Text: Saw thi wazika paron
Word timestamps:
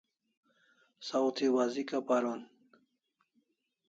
Saw 1.07 1.27
thi 1.35 1.45
wazika 1.55 1.97
paron 2.07 2.41